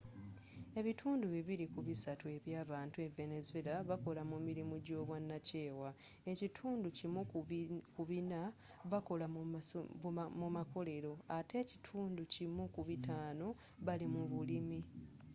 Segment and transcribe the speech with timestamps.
[0.79, 5.89] ebitundu bibili ku bisatu eby'abantu e venezuela bakola mu mirimu gy'obwanakyewa
[6.31, 7.21] ekitundu kimu
[7.97, 8.41] ku bina
[8.91, 9.25] bakola
[10.39, 13.47] mu makolero ate ekitundu kimu ku bitano
[13.85, 14.79] bali mu bulimi